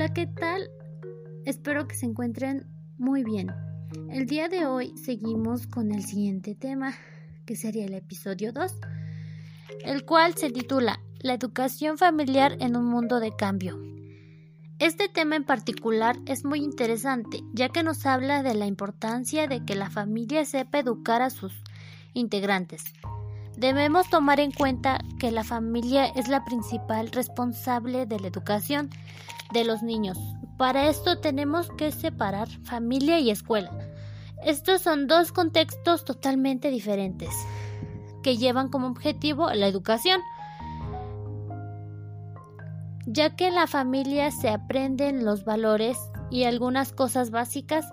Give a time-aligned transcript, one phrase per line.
[0.00, 0.70] Hola, ¿qué tal?
[1.44, 2.66] Espero que se encuentren
[2.96, 3.52] muy bien.
[4.10, 6.94] El día de hoy seguimos con el siguiente tema,
[7.44, 8.72] que sería el episodio 2,
[9.84, 13.78] el cual se titula La educación familiar en un mundo de cambio.
[14.78, 19.66] Este tema en particular es muy interesante, ya que nos habla de la importancia de
[19.66, 21.52] que la familia sepa educar a sus
[22.14, 22.84] integrantes.
[23.60, 28.88] Debemos tomar en cuenta que la familia es la principal responsable de la educación
[29.52, 30.16] de los niños.
[30.56, 33.70] Para esto tenemos que separar familia y escuela.
[34.42, 37.28] Estos son dos contextos totalmente diferentes
[38.22, 40.22] que llevan como objetivo la educación,
[43.04, 45.98] ya que en la familia se aprenden los valores
[46.30, 47.84] y algunas cosas básicas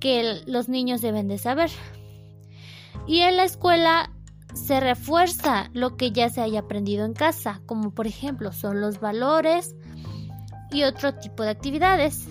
[0.00, 1.70] que los niños deben de saber.
[3.06, 4.10] Y en la escuela
[4.56, 9.00] se refuerza lo que ya se haya aprendido en casa, como por ejemplo son los
[9.00, 9.76] valores
[10.72, 12.26] y otro tipo de actividades.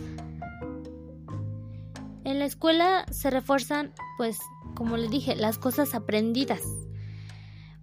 [2.24, 4.40] En la escuela se refuerzan, pues,
[4.74, 6.64] como les dije, las cosas aprendidas.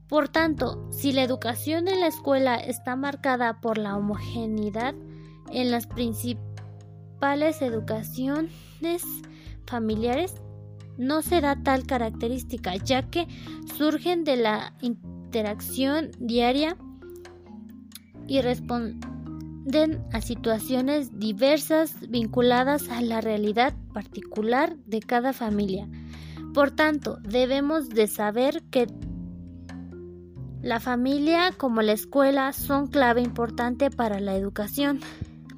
[0.09, 4.95] Por tanto, si la educación en la escuela está marcada por la homogeneidad
[5.51, 9.05] en las principales educaciones
[9.67, 10.42] familiares,
[11.03, 13.27] no se da tal característica, ya que
[13.77, 16.77] surgen de la interacción diaria
[18.29, 25.89] y responden a situaciones diversas vinculadas a la realidad particular de cada familia.
[26.55, 28.87] Por tanto, debemos de saber que
[30.63, 35.01] la familia como la escuela son clave importante para la educación.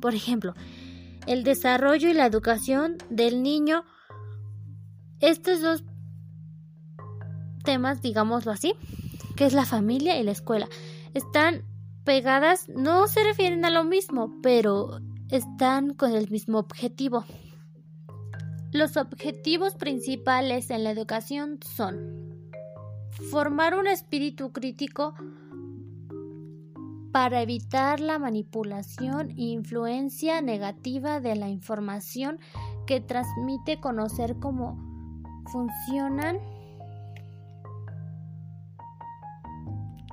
[0.00, 0.54] Por ejemplo,
[1.26, 3.84] el desarrollo y la educación del niño
[5.20, 5.84] estos dos
[7.64, 8.74] temas, digámoslo así,
[9.36, 10.68] que es la familia y la escuela,
[11.14, 11.64] están
[12.04, 17.24] pegadas, no se refieren a lo mismo, pero están con el mismo objetivo.
[18.72, 22.50] Los objetivos principales en la educación son
[23.30, 25.14] formar un espíritu crítico
[27.12, 32.40] para evitar la manipulación e influencia negativa de la información
[32.88, 34.93] que transmite conocer como
[35.50, 36.38] funcionan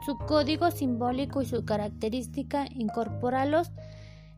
[0.06, 3.72] su código simbólico y su característica, incorporarlos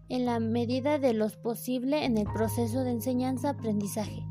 [0.10, 4.24] en la medida de lo posible en el proceso de enseñanza-aprendizaje,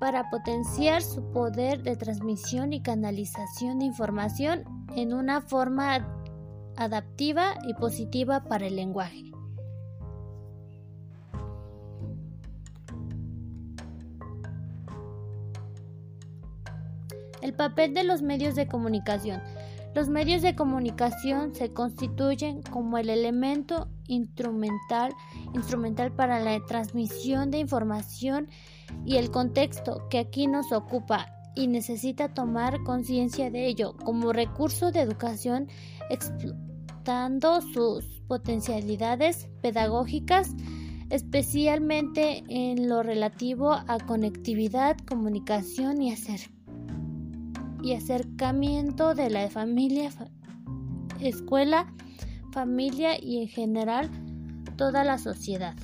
[0.00, 4.64] para potenciar su poder de transmisión y canalización de información
[4.96, 6.08] en una forma
[6.76, 9.28] adaptiva y positiva para el lenguaje.
[17.48, 19.40] El papel de los medios de comunicación.
[19.94, 25.14] Los medios de comunicación se constituyen como el elemento instrumental,
[25.54, 28.48] instrumental para la transmisión de información
[29.06, 34.92] y el contexto que aquí nos ocupa y necesita tomar conciencia de ello como recurso
[34.92, 35.68] de educación
[36.10, 40.54] explotando sus potencialidades pedagógicas
[41.08, 46.57] especialmente en lo relativo a conectividad, comunicación y acercamiento
[47.82, 50.10] y acercamiento de la familia,
[51.20, 51.92] escuela,
[52.52, 54.10] familia y en general
[54.76, 55.76] toda la sociedad.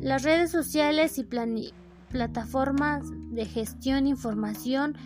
[0.00, 1.26] Las redes sociales y
[2.10, 4.96] plataformas de gestión información,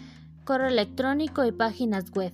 [0.44, 2.32] correo electrónico y páginas web.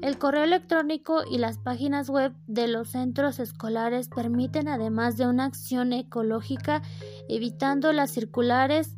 [0.00, 5.44] El correo electrónico y las páginas web de los centros escolares permiten, además de una
[5.44, 6.80] acción ecológica,
[7.28, 8.96] evitando las circulares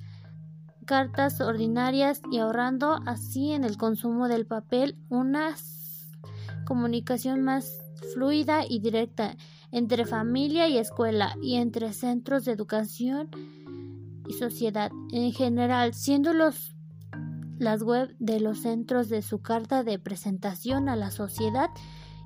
[0.84, 5.54] cartas ordinarias y ahorrando así en el consumo del papel una
[6.64, 7.80] comunicación más
[8.14, 9.36] fluida y directa
[9.70, 13.30] entre familia y escuela y entre centros de educación
[14.28, 16.74] y sociedad en general, siendo los
[17.58, 21.70] las web de los centros de su carta de presentación a la sociedad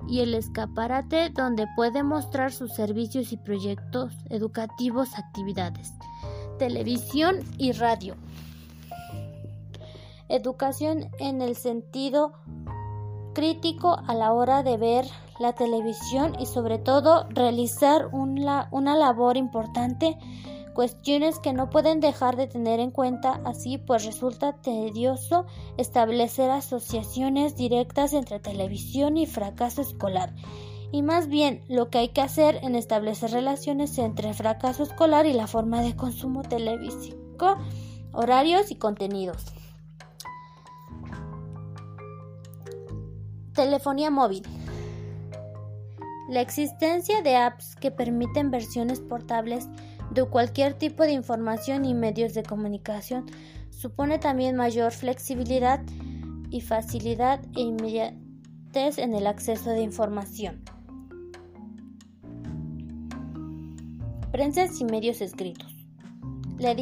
[0.07, 5.93] y el escaparate donde puede mostrar sus servicios y proyectos educativos, actividades,
[6.57, 8.15] televisión y radio.
[10.29, 12.33] Educación en el sentido
[13.33, 15.05] crítico a la hora de ver
[15.39, 20.17] la televisión y sobre todo realizar una, una labor importante
[20.77, 27.55] cuestiones que no pueden dejar de tener en cuenta, así pues resulta tedioso establecer asociaciones
[27.55, 30.35] directas entre televisión y fracaso escolar.
[30.91, 35.33] Y más bien lo que hay que hacer en establecer relaciones entre fracaso escolar y
[35.33, 37.17] la forma de consumo televisivo,
[38.11, 39.56] horarios y contenidos.
[43.57, 44.43] Telefonía móvil.
[46.29, 49.67] La existencia de apps que permiten versiones portables
[50.11, 53.25] de cualquier tipo de información y medios de comunicación
[53.71, 55.81] supone también mayor flexibilidad
[56.51, 60.63] y facilidad e inmediatez en el acceso de información.
[64.31, 65.73] Prensas y medios escritos.
[66.59, 66.75] La,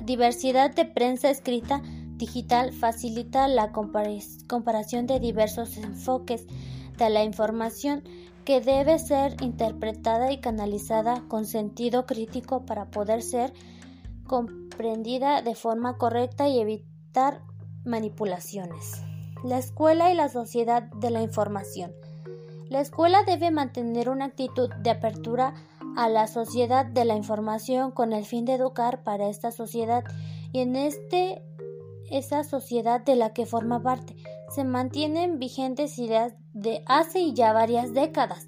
[0.00, 1.82] diversidad de prensa escrita
[2.16, 6.46] digital facilita la comparación de diversos enfoques
[6.98, 8.04] de la información
[8.44, 13.52] que debe ser interpretada y canalizada con sentido crítico para poder ser
[14.26, 17.42] comprendida de forma correcta y evitar
[17.84, 19.02] manipulaciones.
[19.44, 21.92] La escuela y la sociedad de la información.
[22.68, 25.54] La escuela debe mantener una actitud de apertura
[25.96, 30.04] a la sociedad de la información con el fin de educar para esta sociedad
[30.52, 31.42] y en este
[32.12, 34.16] esa sociedad de la que forma parte.
[34.54, 38.46] Se mantienen vigentes ideas de hace ya varias décadas,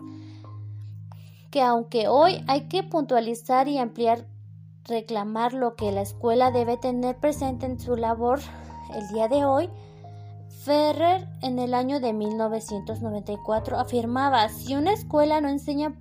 [1.50, 4.26] que aunque hoy hay que puntualizar y ampliar,
[4.84, 8.40] reclamar lo que la escuela debe tener presente en su labor
[8.94, 9.70] el día de hoy,
[10.64, 15.94] Ferrer en el año de 1994 afirmaba, si una escuela no enseña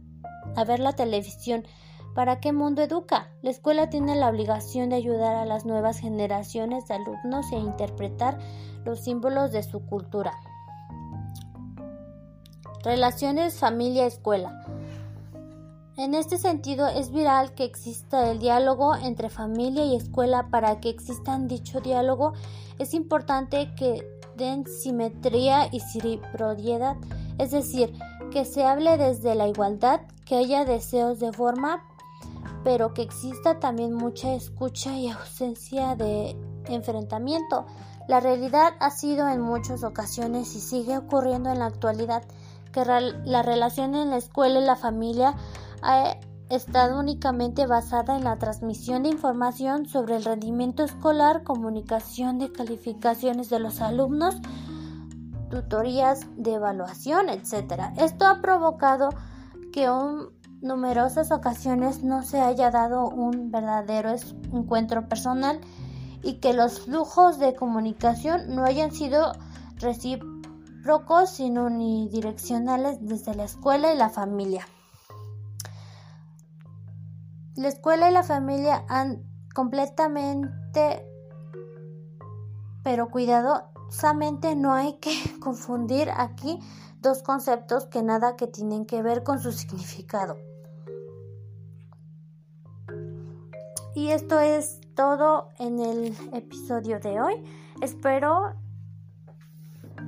[0.56, 1.65] a ver la televisión,
[2.13, 3.27] ¿Para qué mundo educa?
[3.42, 8.38] La escuela tiene la obligación de ayudar a las nuevas generaciones de alumnos e interpretar
[8.86, 10.33] los símbolos de su cultura.
[12.83, 14.63] Relaciones familia-escuela.
[15.98, 20.50] En este sentido, es viral que exista el diálogo entre familia y escuela.
[20.50, 22.33] Para que exista dicho diálogo,
[22.77, 24.06] es importante que
[24.36, 26.98] den simetría y reciprocidad,
[27.39, 27.94] es decir,
[28.31, 31.83] que se hable desde la igualdad, que haya deseos de forma
[32.63, 37.65] pero que exista también mucha escucha y ausencia de enfrentamiento.
[38.07, 42.24] La realidad ha sido en muchas ocasiones y sigue ocurriendo en la actualidad
[42.71, 45.36] que la relación en la escuela y la familia
[45.81, 46.18] ha
[46.50, 53.50] estado únicamente basada en la transmisión de información sobre el rendimiento escolar, comunicación de calificaciones
[53.50, 54.36] de los alumnos,
[55.50, 57.92] tutorías de evaluación, etc.
[57.98, 59.10] Esto ha provocado
[59.71, 60.30] que un
[60.63, 64.15] numerosas ocasiones no se haya dado un verdadero
[64.54, 65.60] encuentro personal
[66.24, 69.33] y que los flujos de comunicación no hayan sido
[69.75, 74.65] recíprocos sino unidireccionales desde la escuela y la familia.
[77.56, 79.21] La escuela y la familia han
[79.54, 81.06] completamente,
[82.83, 85.12] pero cuidadosamente no hay que
[85.42, 86.57] confundir aquí
[87.01, 90.38] dos conceptos que nada que tienen que ver con su significado.
[93.95, 97.35] Y esto es todo en el episodio de hoy.
[97.81, 98.53] Espero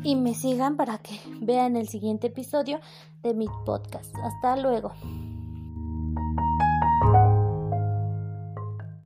[0.04, 2.80] y me sigan para que vean el siguiente episodio
[3.22, 4.16] de mi podcast.
[4.24, 4.94] Hasta luego.